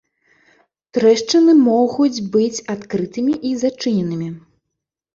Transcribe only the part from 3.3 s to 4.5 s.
і зачыненымі.